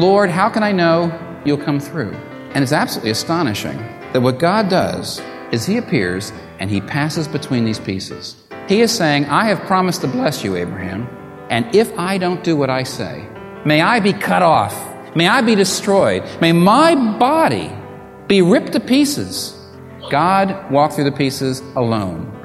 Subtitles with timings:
[0.00, 1.12] Lord, how can I know
[1.44, 2.14] you'll come through?
[2.54, 3.76] And it's absolutely astonishing
[4.14, 5.20] that what God does
[5.52, 8.36] is He appears and He passes between these pieces.
[8.66, 11.06] He is saying, I have promised to bless you, Abraham,
[11.50, 13.28] and if I don't do what I say,
[13.66, 14.74] may I be cut off,
[15.14, 17.70] may I be destroyed, may my body
[18.26, 19.54] be ripped to pieces.
[20.08, 22.39] God walked through the pieces alone.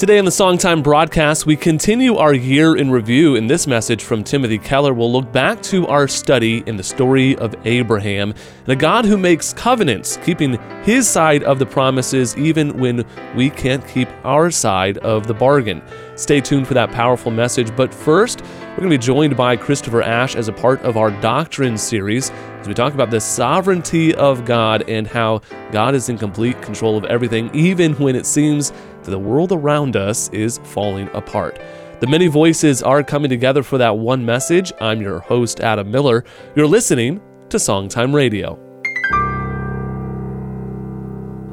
[0.00, 3.36] Today on the Songtime broadcast, we continue our year in review.
[3.36, 7.36] In this message from Timothy Keller, we'll look back to our study in the story
[7.36, 12.78] of Abraham and a God who makes covenants, keeping his side of the promises even
[12.78, 13.04] when
[13.36, 15.82] we can't keep our side of the bargain.
[16.16, 17.76] Stay tuned for that powerful message.
[17.76, 21.10] But first, we're going to be joined by Christopher Ash as a part of our
[21.20, 22.30] Doctrine series
[22.60, 25.40] as we talk about the sovereignty of God and how
[25.72, 28.72] God is in complete control of everything, even when it seems
[29.02, 31.58] that the world around us is falling apart.
[32.00, 34.72] The many voices are coming together for that one message.
[34.80, 36.24] I'm your host, Adam Miller.
[36.56, 38.58] You're listening to Songtime Radio.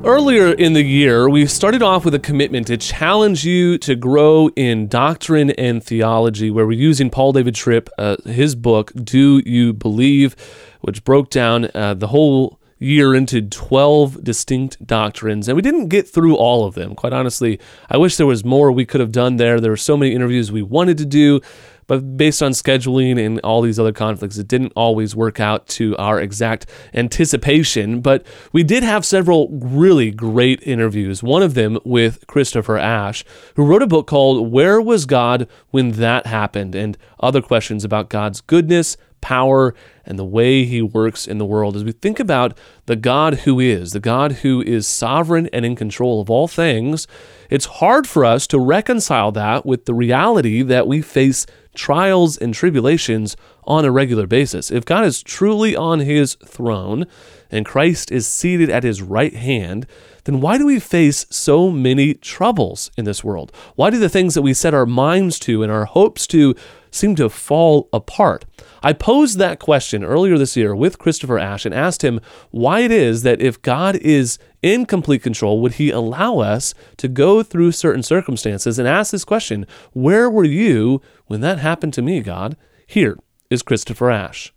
[0.05, 4.47] Earlier in the year, we started off with a commitment to challenge you to grow
[4.55, 9.73] in doctrine and theology, where we're using Paul David Tripp, uh, his book, Do You
[9.73, 10.35] Believe,
[10.79, 16.07] which broke down uh, the whole year into 12 distinct doctrines, and we didn't get
[16.07, 16.95] through all of them.
[16.95, 19.59] Quite honestly, I wish there was more we could have done there.
[19.59, 21.41] There were so many interviews we wanted to do,
[21.87, 25.95] but based on scheduling and all these other conflicts, it didn't always work out to
[25.97, 28.01] our exact anticipation.
[28.01, 33.23] But we did have several really great interviews, one of them with Christopher Ash,
[33.55, 36.75] who wrote a book called Where Was God When That Happened?
[36.75, 39.73] and other questions about God's goodness, power,
[40.07, 41.75] and the way he works in the world.
[41.75, 45.75] As we think about the God who is, the God who is sovereign and in
[45.75, 47.05] control of all things,
[47.49, 52.53] it's hard for us to reconcile that with the reality that we face trials and
[52.53, 54.71] tribulations on a regular basis.
[54.71, 57.05] If God is truly on his throne
[57.51, 59.85] and Christ is seated at his right hand,
[60.23, 63.51] then why do we face so many troubles in this world?
[63.75, 66.55] Why do the things that we set our minds to and our hopes to
[66.91, 68.45] seem to fall apart?
[68.83, 72.19] I posed that question earlier this year with Christopher Ash and asked him
[72.51, 77.07] why it is that if God is in complete control, would he allow us to
[77.07, 82.01] go through certain circumstances and ask this question Where were you when that happened to
[82.01, 82.57] me, God?
[82.85, 83.17] Here
[83.49, 84.53] is Christopher Ash.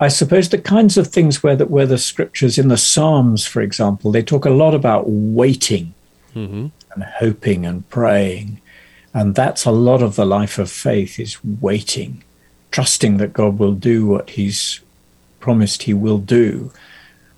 [0.00, 3.60] I suppose the kinds of things where the, where the scriptures in the Psalms, for
[3.60, 5.94] example, they talk a lot about waiting
[6.34, 6.66] mm-hmm.
[6.92, 8.60] and hoping and praying.
[9.14, 12.24] And that's a lot of the life of faith is waiting
[12.72, 14.80] trusting that God will do what He's
[15.38, 16.72] promised He will do,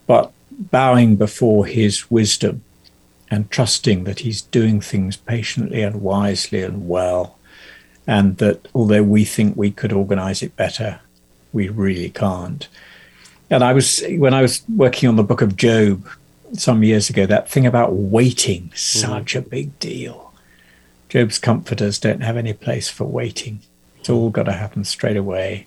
[0.06, 2.62] but bowing before His wisdom
[3.30, 7.36] and trusting that He's doing things patiently and wisely and well,
[8.06, 11.00] and that although we think we could organize it better,
[11.52, 12.68] we really can't.
[13.50, 16.06] And I was, when I was working on the book of Job
[16.54, 19.38] some years ago, that thing about waiting, such mm.
[19.38, 20.23] a big deal.
[21.08, 23.60] Job's comforters don't have any place for waiting.
[24.00, 25.66] It's all got to happen straight away.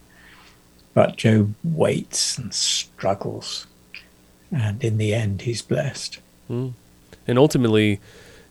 [0.93, 3.67] But Job waits and struggles.
[4.51, 6.19] And in the end, he's blessed.
[6.49, 6.73] Mm.
[7.27, 7.99] And ultimately,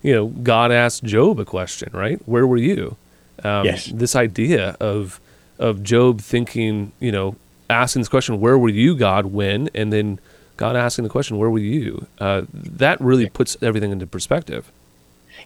[0.02, 2.20] you know, God asked Job a question, right?
[2.26, 2.96] Where were you?
[3.42, 3.86] Um, yes.
[3.86, 5.20] This idea of
[5.58, 7.36] of Job thinking, you know,
[7.70, 10.18] asking this question, "Where were you, God, when?" and then
[10.56, 14.70] God asking the question, "Where were you?" Uh, that really puts everything into perspective.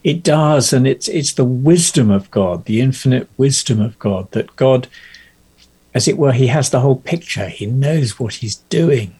[0.02, 4.56] It does, and it's it's the wisdom of God, the infinite wisdom of God, that
[4.56, 4.88] God,
[5.92, 7.48] as it were, He has the whole picture.
[7.48, 9.14] He knows what He's doing,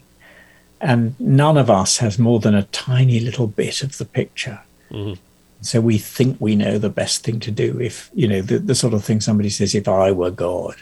[0.80, 4.60] and none of us has more than a tiny little bit of the picture.
[4.90, 5.20] Mm-hmm.
[5.60, 7.78] So we think we know the best thing to do.
[7.78, 10.76] If you know the, the sort of thing somebody says, "If I were God,"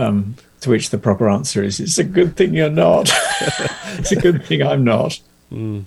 [0.00, 3.08] um, to which the proper answer is, "It's a good thing you're not.
[3.98, 5.20] it's a good thing I'm not."
[5.52, 5.84] Mm.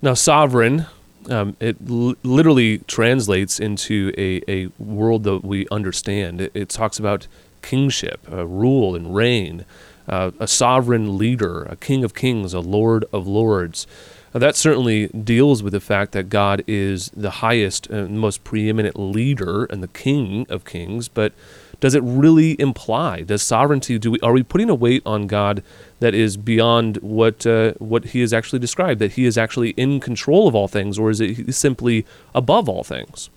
[0.00, 0.86] Now, sovereign
[1.30, 6.40] um, it l- literally translates into a, a world that we understand.
[6.40, 7.26] It, it talks about
[7.62, 9.64] kingship, uh, rule, and reign,
[10.08, 13.86] uh, a sovereign leader, a king of kings, a lord of lords.
[14.34, 18.98] Uh, that certainly deals with the fact that God is the highest and most preeminent
[18.98, 21.32] leader and the king of kings, but
[21.82, 25.62] does it really imply does sovereignty do we are we putting a weight on God
[25.98, 30.00] that is beyond what uh, what he has actually described that he is actually in
[30.00, 33.28] control of all things or is it simply above all things?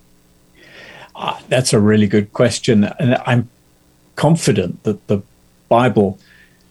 [1.15, 3.49] Uh, that's a really good question and i'm
[4.17, 5.21] confident that the
[5.69, 6.19] bible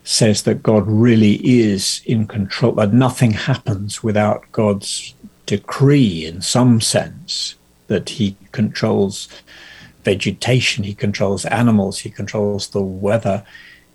[0.03, 5.15] says that god really is in control that nothing happens without god's
[5.47, 7.55] decree in some sense
[7.87, 9.27] that he controls
[10.05, 13.43] vegetation, he controls animals, he controls the weather,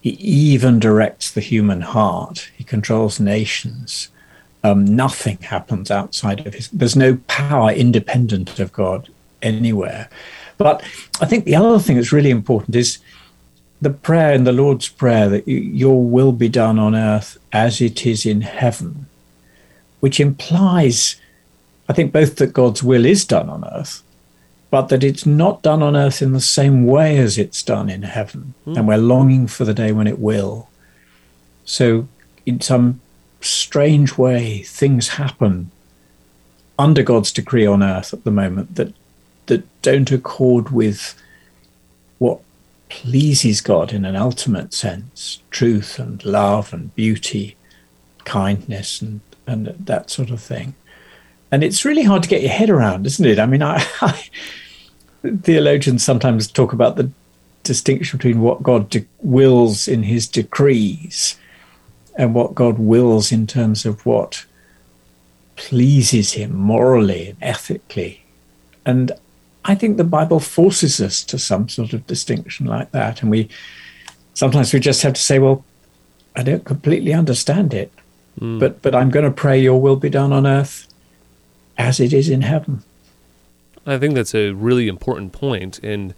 [0.03, 2.51] He even directs the human heart.
[2.57, 4.09] He controls nations.
[4.63, 6.69] Um, nothing happens outside of his.
[6.69, 9.09] There's no power independent of God
[9.41, 10.09] anywhere.
[10.59, 10.83] But
[11.21, 12.99] I think the other thing that's really important is
[13.81, 18.05] the prayer in the Lord's Prayer that your will be done on earth as it
[18.05, 19.07] is in heaven,
[20.01, 21.17] which implies,
[21.89, 24.03] I think, both that God's will is done on earth,
[24.71, 28.03] but that it's not done on earth in the same way as it's done in
[28.03, 28.55] heaven.
[28.67, 28.77] Mm.
[28.77, 30.69] And we're longing for the day when it will.
[31.65, 32.09] So,
[32.47, 33.01] in some
[33.41, 35.71] strange way, things happen
[36.79, 38.95] under God's decree on earth at the moment that
[39.47, 41.21] that don't accord with
[42.19, 42.41] what
[42.89, 47.57] pleases God in an ultimate sense truth and love and beauty,
[48.25, 50.75] kindness, and, and that sort of thing.
[51.53, 53.39] And it's really hard to get your head around, isn't it?
[53.39, 54.23] I mean, I, I
[55.43, 57.11] theologians sometimes talk about the
[57.63, 61.37] distinction between what God de- wills in his decrees
[62.17, 64.47] and what God wills in terms of what
[65.57, 68.25] pleases him morally and ethically.
[68.87, 69.13] And
[69.65, 73.21] I think the Bible forces us to some sort of distinction like that.
[73.21, 73.49] And we
[74.35, 75.65] sometimes we just have to say, well,
[76.35, 77.93] I don't completely understand it,
[78.41, 78.59] mm.
[78.59, 80.90] but but I'm going to pray your will be done on earth
[81.81, 82.83] as it is in heaven.
[83.87, 86.15] I think that's a really important point and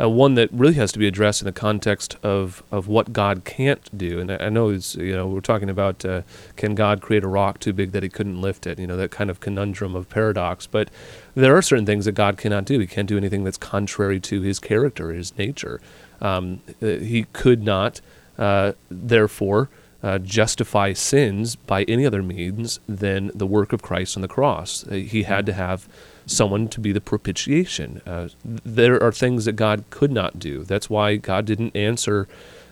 [0.00, 3.44] uh, one that really has to be addressed in the context of, of what God
[3.44, 4.18] can't do.
[4.18, 6.22] And I, I know it's, you know we're talking about uh,
[6.56, 8.78] can God create a rock too big that He couldn't lift it?
[8.78, 10.66] You know that kind of conundrum of paradox.
[10.66, 10.88] But
[11.34, 12.78] there are certain things that God cannot do.
[12.78, 15.80] He can't do anything that's contrary to His character, His nature.
[16.22, 18.00] Um, uh, he could not,
[18.38, 19.68] uh, therefore.
[20.02, 24.86] Uh, justify sins by any other means than the work of Christ on the cross.
[24.86, 25.86] Uh, he had to have
[26.24, 28.00] someone to be the propitiation.
[28.06, 30.64] Uh, there are things that God could not do.
[30.64, 32.28] That's why God didn't answer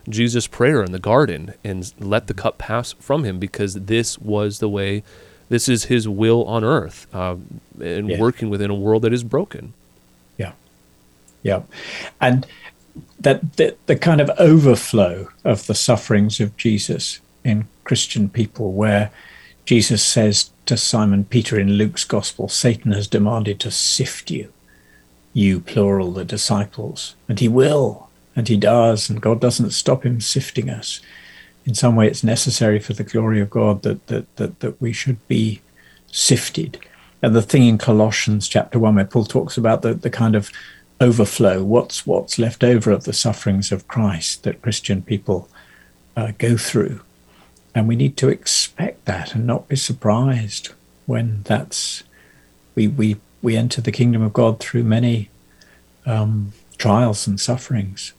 [0.08, 4.58] Jesus' prayer in the garden and let the cup pass from him because this was
[4.58, 5.02] the way,
[5.48, 7.36] this is his will on earth uh,
[7.80, 8.18] and yeah.
[8.18, 9.74] working within a world that is broken.
[10.38, 10.52] Yeah.
[11.42, 11.62] Yeah.
[12.20, 12.46] And
[13.20, 19.10] that the, the kind of overflow of the sufferings of Jesus in Christian people, where
[19.64, 24.52] Jesus says to Simon Peter in Luke's Gospel, Satan has demanded to sift you,
[25.32, 30.20] you plural, the disciples, and he will, and he does, and God doesn't stop him
[30.20, 31.00] sifting us.
[31.66, 34.92] In some way, it's necessary for the glory of God that that that, that we
[34.92, 35.60] should be
[36.10, 36.78] sifted.
[37.20, 40.50] And the thing in Colossians chapter one, where Paul talks about the, the kind of
[41.00, 45.48] overflow, what's what's left over of the sufferings of Christ that Christian people
[46.16, 47.00] uh, go through
[47.78, 50.70] and we need to expect that and not be surprised
[51.06, 52.02] when that's
[52.74, 55.30] we we we enter the kingdom of God through many
[56.06, 58.12] um, trials and sufferings.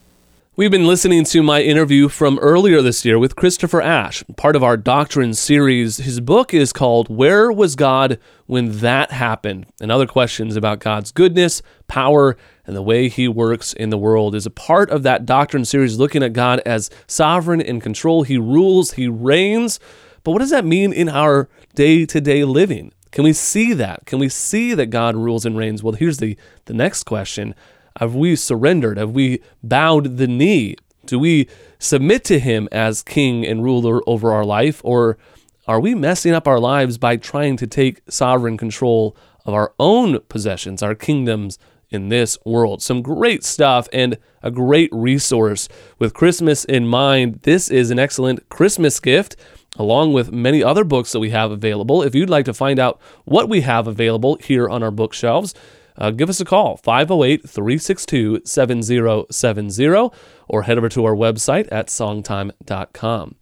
[0.56, 4.64] We've been listening to my interview from earlier this year with Christopher Ash, part of
[4.64, 5.98] our Doctrine series.
[5.98, 9.66] His book is called Where Was God When That Happened?
[9.80, 12.36] and other questions about God's goodness, power,
[12.66, 15.98] and the way he works in the world is a part of that Doctrine series
[15.98, 18.24] looking at God as sovereign and control.
[18.24, 19.78] He rules, he reigns.
[20.24, 22.92] But what does that mean in our day to day living?
[23.12, 24.04] Can we see that?
[24.04, 25.84] Can we see that God rules and reigns?
[25.84, 27.54] Well, here's the, the next question
[27.98, 28.98] have we surrendered?
[28.98, 30.76] Have we bowed the knee?
[31.06, 34.80] Do we submit to Him as King and ruler over our life?
[34.84, 35.18] Or
[35.66, 40.20] are we messing up our lives by trying to take sovereign control of our own
[40.28, 41.58] possessions, our kingdoms
[41.90, 42.82] in this world?
[42.82, 45.68] Some great stuff and a great resource.
[45.98, 49.36] With Christmas in mind, this is an excellent Christmas gift
[49.78, 52.02] along with many other books that we have available.
[52.02, 55.54] If you'd like to find out what we have available here on our bookshelves,
[56.00, 60.10] uh, give us a call, 508 362 7070,
[60.48, 63.36] or head over to our website at songtime.com.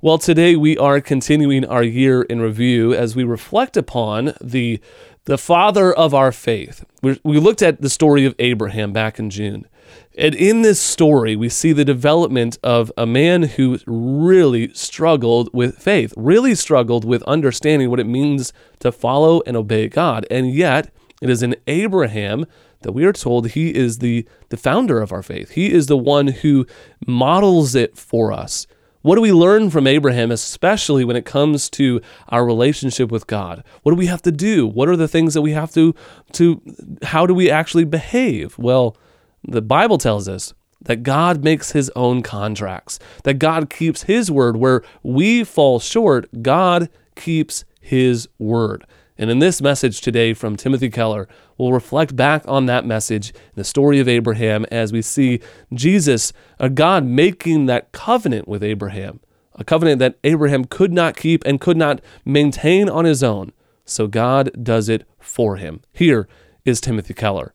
[0.00, 4.80] Well, today we are continuing our year in review as we reflect upon the,
[5.24, 6.84] the father of our faith.
[7.02, 9.66] We, we looked at the story of Abraham back in June.
[10.18, 15.78] And in this story, we see the development of a man who really struggled with
[15.78, 20.26] faith, really struggled with understanding what it means to follow and obey God.
[20.30, 20.90] And yet,
[21.22, 22.46] it is in Abraham
[22.82, 25.50] that we are told he is the, the founder of our faith.
[25.50, 26.66] He is the one who
[27.06, 28.66] models it for us.
[29.02, 33.62] What do we learn from Abraham, especially when it comes to our relationship with God?
[33.82, 34.66] What do we have to do?
[34.66, 35.94] What are the things that we have to,
[36.32, 36.60] to
[37.02, 38.58] how do we actually behave?
[38.58, 38.96] Well,
[39.46, 44.56] the Bible tells us that God makes his own contracts, that God keeps his word
[44.56, 48.84] where we fall short, God keeps his word.
[49.18, 53.64] And in this message today from Timothy Keller, we'll reflect back on that message, the
[53.64, 55.40] story of Abraham, as we see
[55.72, 59.20] Jesus, a God making that covenant with Abraham,
[59.54, 63.52] a covenant that Abraham could not keep and could not maintain on his own.
[63.86, 65.80] So God does it for him.
[65.92, 66.28] Here
[66.64, 67.54] is Timothy Keller.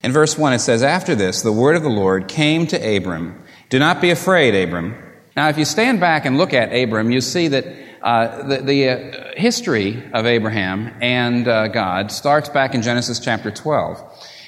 [0.00, 3.42] In verse 1, it says, After this, the word of the Lord came to Abram.
[3.68, 4.94] Do not be afraid, Abram.
[5.36, 7.66] Now, if you stand back and look at Abram, you see that
[8.02, 13.50] uh, the, the uh, history of Abraham and uh, God starts back in Genesis chapter
[13.50, 14.02] 12,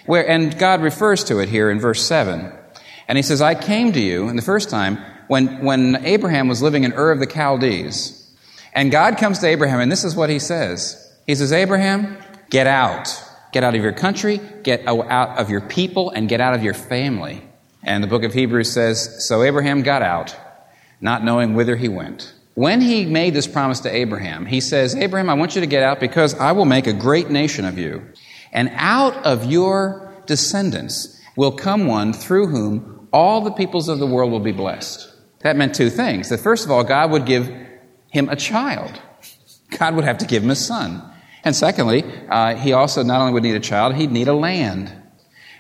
[0.07, 2.52] where, and God refers to it here in verse 7.
[3.09, 6.62] And he says, I came to you, and the first time, when, when Abraham was
[6.62, 8.16] living in Ur of the Chaldees.
[8.73, 11.12] And God comes to Abraham, and this is what he says.
[11.26, 12.16] He says, Abraham,
[12.50, 13.09] get out.
[13.52, 16.75] Get out of your country, get out of your people, and get out of your
[16.75, 17.42] family.
[17.83, 20.37] And the book of Hebrews says, So Abraham got out,
[21.00, 22.33] not knowing whither he went.
[22.60, 25.82] When he made this promise to Abraham, he says, Abraham, I want you to get
[25.82, 28.06] out because I will make a great nation of you.
[28.52, 34.06] And out of your descendants will come one through whom all the peoples of the
[34.06, 35.10] world will be blessed.
[35.38, 36.28] That meant two things.
[36.28, 37.50] That first of all, God would give
[38.10, 39.00] him a child.
[39.78, 41.02] God would have to give him a son.
[41.42, 44.92] And secondly, uh, he also not only would need a child, he'd need a land.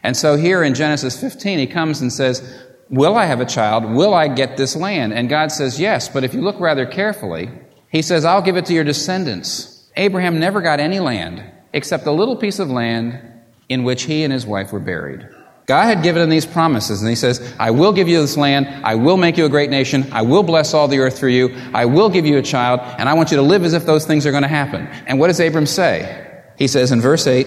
[0.02, 2.42] And so here in Genesis 15, he comes and says,
[2.90, 3.84] Will I have a child?
[3.84, 5.14] Will I get this land?
[5.14, 7.50] And God says, Yes, but if you look rather carefully,
[7.88, 9.88] he says, I'll give it to your descendants.
[9.96, 13.20] Abraham never got any land except a little piece of land
[13.68, 15.28] in which he and his wife were buried.
[15.66, 18.66] God had given him these promises, and he says, I will give you this land,
[18.84, 21.56] I will make you a great nation, I will bless all the earth through you,
[21.72, 24.04] I will give you a child, and I want you to live as if those
[24.04, 24.88] things are going to happen.
[25.06, 26.42] And what does Abram say?
[26.58, 27.46] He says in verse 8,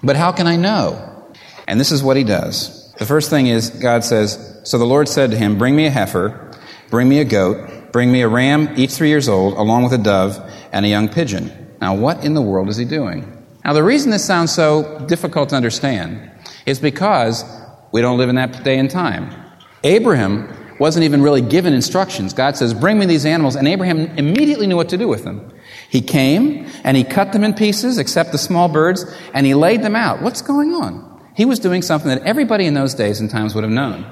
[0.00, 1.32] But how can I know?
[1.66, 2.79] And this is what he does.
[3.00, 5.90] The first thing is, God says, So the Lord said to him, Bring me a
[5.90, 6.52] heifer,
[6.90, 9.98] bring me a goat, bring me a ram, each three years old, along with a
[9.98, 10.38] dove
[10.70, 11.50] and a young pigeon.
[11.80, 13.46] Now, what in the world is he doing?
[13.64, 16.30] Now, the reason this sounds so difficult to understand
[16.66, 17.42] is because
[17.90, 19.34] we don't live in that day and time.
[19.82, 22.34] Abraham wasn't even really given instructions.
[22.34, 23.56] God says, Bring me these animals.
[23.56, 25.50] And Abraham immediately knew what to do with them.
[25.88, 29.80] He came and he cut them in pieces, except the small birds, and he laid
[29.80, 30.20] them out.
[30.20, 31.10] What's going on?
[31.40, 34.04] He was doing something that everybody in those days and times would have known.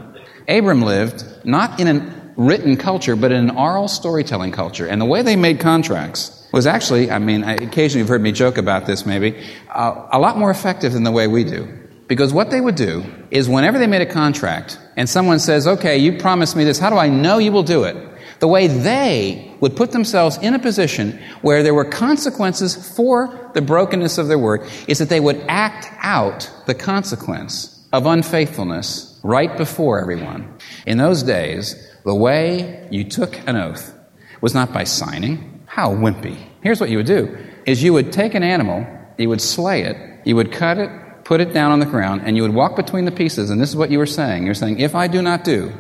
[0.48, 4.86] Abram lived not in a written culture, but in an oral storytelling culture.
[4.86, 8.56] And the way they made contracts was actually, I mean, occasionally you've heard me joke
[8.56, 11.68] about this maybe, uh, a lot more effective than the way we do.
[12.06, 15.98] Because what they would do is whenever they made a contract and someone says, okay,
[15.98, 17.94] you promised me this, how do I know you will do it?
[18.40, 23.62] The way they would put themselves in a position where there were consequences for the
[23.62, 29.56] brokenness of their word is that they would act out the consequence of unfaithfulness right
[29.56, 30.52] before everyone.
[30.86, 31.74] In those days,
[32.04, 33.94] the way you took an oath
[34.40, 35.64] was not by signing.
[35.66, 36.36] How wimpy.
[36.62, 37.36] Here's what you would do
[37.66, 38.86] is you would take an animal,
[39.18, 40.90] you would slay it, you would cut it,
[41.24, 43.68] put it down on the ground, and you would walk between the pieces, and this
[43.68, 44.46] is what you were saying.
[44.46, 45.72] You're saying, If I do not do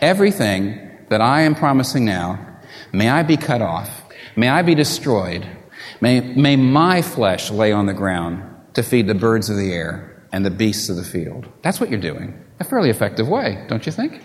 [0.00, 0.78] everything
[1.08, 2.53] that I am promising now,
[2.94, 4.02] may I be cut off,
[4.36, 5.46] may I be destroyed,
[6.00, 8.42] may, may my flesh lay on the ground
[8.74, 11.46] to feed the birds of the air and the beasts of the field.
[11.62, 12.42] That's what you're doing.
[12.60, 14.22] A fairly effective way, don't you think?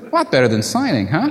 [0.00, 1.30] A lot better than signing, huh?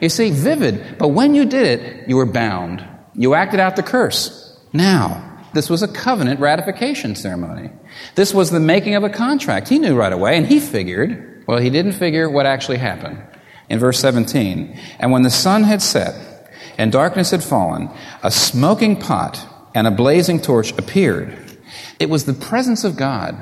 [0.00, 2.86] You see, vivid, but when you did it, you were bound.
[3.14, 4.58] You acted out the curse.
[4.72, 7.70] Now, this was a covenant ratification ceremony.
[8.14, 9.68] This was the making of a contract.
[9.68, 13.22] He knew right away, and he figured, well, he didn't figure what actually happened.
[13.68, 16.14] In verse 17, and when the sun had set
[16.78, 17.90] and darkness had fallen,
[18.22, 19.44] a smoking pot
[19.74, 21.36] and a blazing torch appeared.
[21.98, 23.36] It was the presence of God.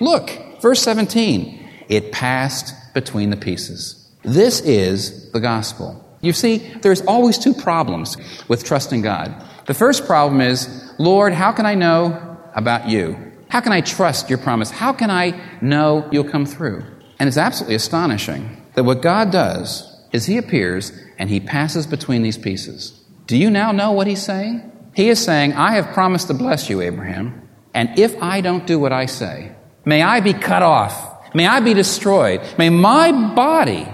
[0.00, 4.10] Look, verse 17, it passed between the pieces.
[4.22, 6.04] This is the gospel.
[6.20, 8.16] You see, there's always two problems
[8.48, 9.34] with trusting God.
[9.66, 13.16] The first problem is, Lord, how can I know about you?
[13.48, 14.70] How can I trust your promise?
[14.70, 16.84] How can I know you'll come through?
[17.18, 22.22] And it's absolutely astonishing that what God does is He appears and He passes between
[22.22, 22.92] these pieces.
[23.26, 24.70] Do you now know what He's saying?
[24.94, 28.78] He is saying, I have promised to bless you, Abraham, and if I don't do
[28.78, 29.50] what I say,
[29.84, 33.88] may I be cut off, may I be destroyed, may my body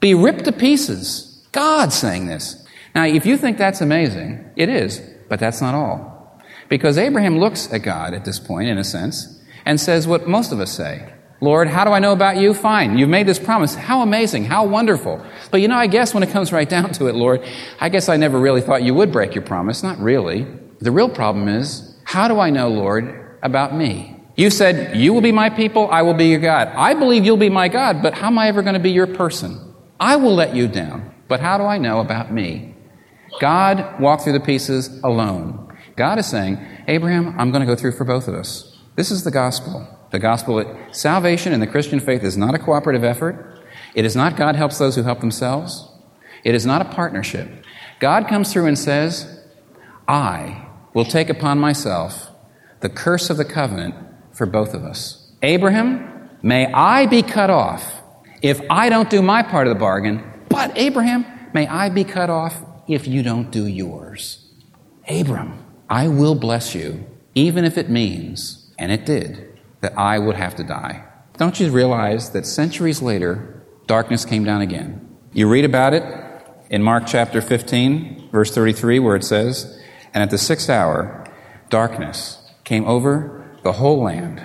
[0.00, 1.48] be ripped to pieces.
[1.52, 2.62] God's saying this.
[2.94, 5.00] Now, if you think that's amazing, it is.
[5.30, 6.42] But that's not all.
[6.68, 10.52] Because Abraham looks at God at this point, in a sense, and says what most
[10.52, 12.54] of us say Lord, how do I know about you?
[12.54, 12.96] Fine.
[12.96, 13.74] You've made this promise.
[13.74, 14.44] How amazing.
[14.44, 15.24] How wonderful.
[15.50, 17.42] But you know, I guess when it comes right down to it, Lord,
[17.78, 19.82] I guess I never really thought you would break your promise.
[19.82, 20.46] Not really.
[20.80, 24.16] The real problem is, how do I know, Lord, about me?
[24.36, 26.68] You said, You will be my people, I will be your God.
[26.68, 29.06] I believe you'll be my God, but how am I ever going to be your
[29.06, 29.74] person?
[29.98, 32.74] I will let you down, but how do I know about me?
[33.40, 35.74] God walked through the pieces alone.
[35.96, 38.78] God is saying, Abraham, I'm going to go through for both of us.
[38.94, 39.88] This is the gospel.
[40.10, 43.60] The gospel salvation in the Christian faith is not a cooperative effort.
[43.94, 45.88] It is not God helps those who help themselves.
[46.44, 47.64] It is not a partnership.
[47.98, 49.40] God comes through and says,
[50.06, 52.30] I will take upon myself
[52.80, 53.94] the curse of the covenant
[54.32, 55.32] for both of us.
[55.42, 58.02] Abraham, may I be cut off
[58.42, 62.30] if I don't do my part of the bargain, but Abraham, may I be cut
[62.30, 64.52] off if you don't do yours.
[65.08, 69.55] Abram, I will bless you, even if it means, and it did,
[69.86, 71.04] that I would have to die.
[71.36, 75.16] Don't you realize that centuries later, darkness came down again?
[75.32, 76.02] You read about it
[76.70, 79.80] in Mark chapter 15, verse 33, where it says,
[80.12, 81.24] And at the sixth hour,
[81.70, 84.44] darkness came over the whole land.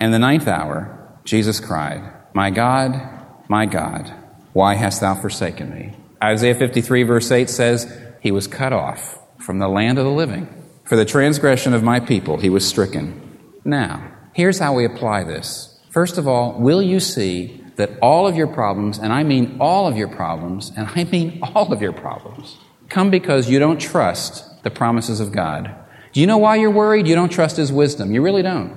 [0.00, 2.02] And the ninth hour, Jesus cried,
[2.34, 3.00] My God,
[3.48, 4.12] my God,
[4.52, 5.94] why hast thou forsaken me?
[6.20, 10.48] Isaiah 53, verse 8 says, He was cut off from the land of the living.
[10.82, 13.38] For the transgression of my people, he was stricken.
[13.64, 15.78] Now, here's how we apply this.
[15.90, 19.86] First of all, will you see that all of your problems, and I mean all
[19.86, 22.56] of your problems, and I mean all of your problems,
[22.88, 25.74] come because you don't trust the promises of God?
[26.12, 27.06] Do you know why you're worried?
[27.06, 28.12] You don't trust His wisdom.
[28.12, 28.74] You really don't.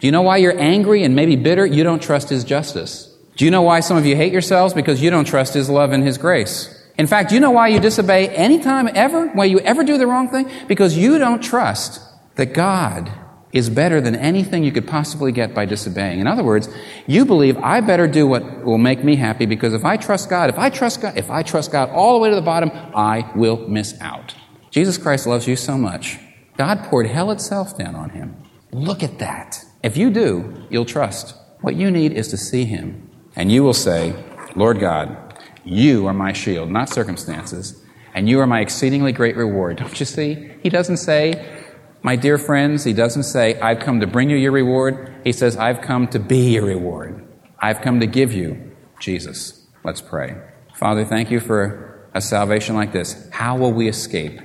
[0.00, 1.66] Do you know why you're angry and maybe bitter?
[1.66, 3.14] You don't trust His justice.
[3.36, 4.72] Do you know why some of you hate yourselves?
[4.72, 6.70] Because you don't trust His love and His grace.
[6.96, 9.28] In fact, do you know why you disobey anytime ever?
[9.28, 10.48] Why you ever do the wrong thing?
[10.68, 12.00] Because you don't trust
[12.36, 13.10] that God
[13.54, 16.18] is better than anything you could possibly get by disobeying.
[16.18, 16.68] In other words,
[17.06, 20.50] you believe I better do what will make me happy because if I trust God,
[20.50, 23.30] if I trust God, if I trust God all the way to the bottom, I
[23.36, 24.34] will miss out.
[24.72, 26.18] Jesus Christ loves you so much.
[26.56, 28.36] God poured hell itself down on him.
[28.72, 29.64] Look at that.
[29.84, 31.36] If you do, you'll trust.
[31.60, 33.08] What you need is to see him.
[33.36, 34.16] And you will say,
[34.56, 37.80] Lord God, you are my shield, not circumstances,
[38.14, 39.76] and you are my exceedingly great reward.
[39.76, 40.50] Don't you see?
[40.62, 41.63] He doesn't say,
[42.04, 45.22] my dear friends, he doesn't say, I've come to bring you your reward.
[45.24, 47.26] He says, I've come to be your reward.
[47.58, 49.66] I've come to give you Jesus.
[49.84, 50.36] Let's pray.
[50.74, 53.26] Father, thank you for a salvation like this.
[53.30, 54.38] How will we escape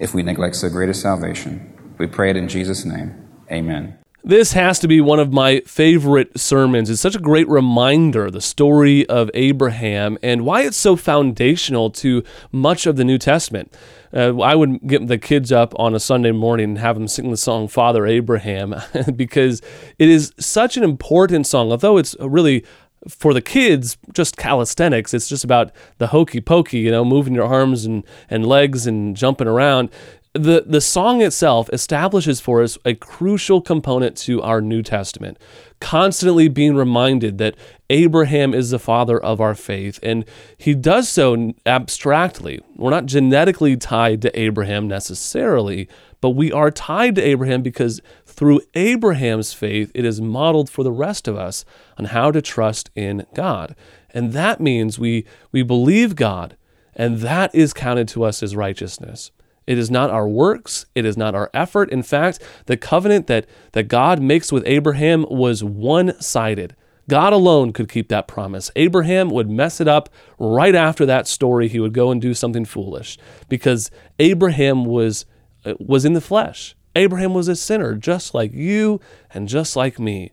[0.00, 1.94] if we neglect so great a salvation?
[1.98, 3.28] We pray it in Jesus' name.
[3.50, 3.96] Amen.
[4.26, 6.88] This has to be one of my favorite sermons.
[6.88, 12.24] It's such a great reminder, the story of Abraham, and why it's so foundational to
[12.50, 13.76] much of the New Testament.
[14.14, 17.30] Uh, I would get the kids up on a Sunday morning and have them sing
[17.30, 18.74] the song Father Abraham
[19.14, 19.60] because
[19.98, 22.64] it is such an important song, although it's really
[23.08, 25.12] for the kids, just calisthenics.
[25.12, 29.16] It's just about the hokey pokey, you know, moving your arms and, and legs and
[29.16, 29.90] jumping around
[30.34, 35.38] the, the song itself establishes for us a crucial component to our New Testament,
[35.80, 37.54] constantly being reminded that
[37.88, 40.24] Abraham is the father of our faith, and
[40.58, 42.60] he does so abstractly.
[42.74, 45.88] We're not genetically tied to Abraham necessarily,
[46.20, 50.90] but we are tied to Abraham because through Abraham's faith, it is modeled for the
[50.90, 51.64] rest of us
[51.96, 53.76] on how to trust in God.
[54.12, 56.56] And that means we, we believe God,
[56.96, 59.30] and that is counted to us as righteousness.
[59.66, 61.90] It is not our works, it is not our effort.
[61.90, 66.76] In fact, the covenant that, that God makes with Abraham was one sided.
[67.08, 68.70] God alone could keep that promise.
[68.76, 71.68] Abraham would mess it up right after that story.
[71.68, 75.26] He would go and do something foolish because Abraham was,
[75.64, 76.74] uh, was in the flesh.
[76.96, 79.00] Abraham was a sinner, just like you
[79.32, 80.32] and just like me.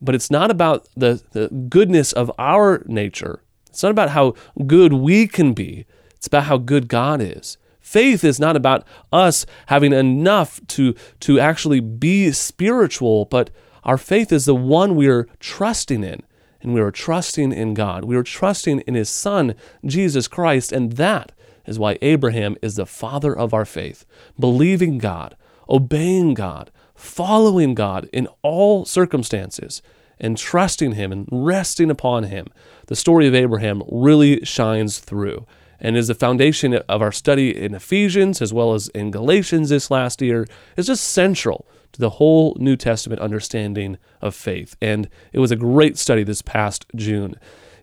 [0.00, 3.42] But it's not about the, the goodness of our nature.
[3.68, 4.34] It's not about how
[4.66, 5.86] good we can be.
[6.14, 7.56] It's about how good God is.
[7.82, 13.50] Faith is not about us having enough to, to actually be spiritual, but
[13.82, 16.22] our faith is the one we are trusting in.
[16.60, 18.04] And we are trusting in God.
[18.04, 20.70] We are trusting in His Son, Jesus Christ.
[20.70, 21.32] And that
[21.66, 24.06] is why Abraham is the father of our faith,
[24.38, 25.36] believing God,
[25.68, 29.82] obeying God, following God in all circumstances,
[30.20, 32.46] and trusting Him and resting upon Him.
[32.86, 35.46] The story of Abraham really shines through
[35.82, 39.90] and is the foundation of our study in Ephesians as well as in Galatians this
[39.90, 40.46] last year,
[40.78, 44.76] is just central to the whole New Testament understanding of faith.
[44.80, 47.34] And it was a great study this past June.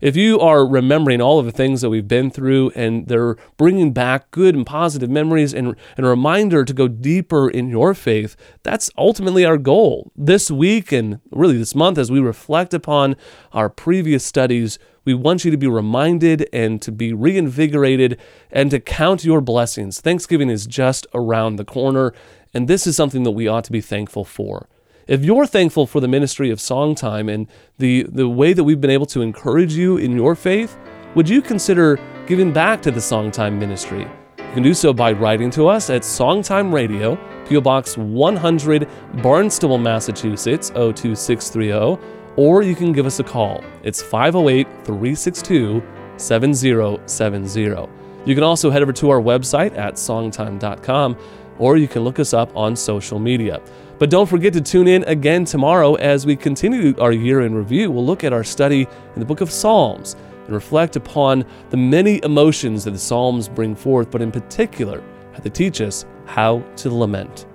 [0.02, 3.92] If you are remembering all of the things that we've been through and they're bringing
[3.92, 8.38] back good and positive memories and, and a reminder to go deeper in your faith,
[8.64, 10.10] that's ultimately our goal.
[10.16, 13.18] This week and really this month, as we reflect upon
[13.52, 14.80] our previous studies,
[15.10, 18.20] we want you to be reminded and to be reinvigorated
[18.52, 20.00] and to count your blessings.
[20.00, 22.14] Thanksgiving is just around the corner,
[22.54, 24.68] and this is something that we ought to be thankful for.
[25.08, 27.48] If you're thankful for the ministry of Songtime and
[27.80, 30.78] the, the way that we've been able to encourage you in your faith,
[31.16, 34.08] would you consider giving back to the Songtime ministry?
[34.38, 37.16] You can do so by writing to us at Songtime Radio,
[37.48, 37.62] P.O.
[37.62, 38.88] Box 100,
[39.24, 41.98] Barnstable, Massachusetts 02630,
[42.40, 43.62] or you can give us a call.
[43.84, 45.84] It's 508 362
[46.16, 47.90] 7070.
[48.26, 51.18] You can also head over to our website at songtime.com,
[51.58, 53.62] or you can look us up on social media.
[53.98, 57.92] But don't forget to tune in again tomorrow as we continue our year in review.
[57.92, 62.24] We'll look at our study in the book of Psalms and reflect upon the many
[62.24, 66.90] emotions that the Psalms bring forth, but in particular, how they teach us how to
[66.90, 67.49] lament.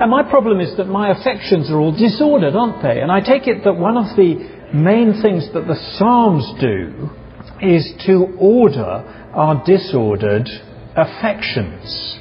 [0.00, 3.02] And my problem is that my affections are all disordered, aren't they?
[3.02, 4.34] And I take it that one of the
[4.72, 7.10] main things that the Psalms do
[7.60, 10.48] is to order our disordered
[10.96, 12.18] affections.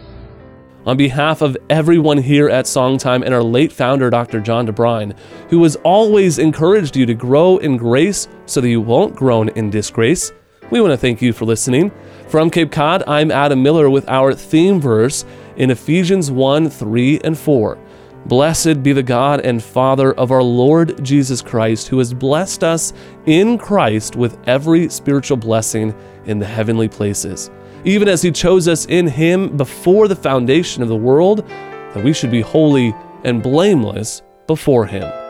[0.85, 4.41] On behalf of everyone here at Songtime and our late founder, Dr.
[4.41, 5.17] John DeBrine,
[5.49, 9.69] who has always encouraged you to grow in grace so that you won't groan in
[9.69, 10.33] disgrace,
[10.71, 11.91] we want to thank you for listening.
[12.27, 15.25] From Cape Cod, I'm Adam Miller with our theme verse
[15.59, 17.77] in Ephesians 1 3 and 4.
[18.25, 22.93] Blessed be the God and Father of our Lord Jesus Christ, who has blessed us
[23.27, 25.95] in Christ with every spiritual blessing
[26.25, 27.49] in the heavenly places,
[27.85, 32.13] even as He chose us in Him before the foundation of the world, that we
[32.13, 32.93] should be holy
[33.23, 35.28] and blameless before Him.